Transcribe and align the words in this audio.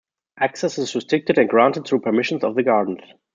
Access 0.39 0.79
is 0.79 0.95
restricted 0.95 1.37
and 1.37 1.47
granted 1.47 1.85
through 1.85 1.99
permission 1.99 2.43
of 2.43 2.55
the 2.55 2.63
Gardens. 2.63 3.01